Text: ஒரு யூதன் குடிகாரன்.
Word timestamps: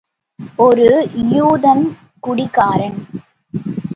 ஒரு 0.57 0.87
யூதன் 1.33 1.83
குடிகாரன். 2.19 2.97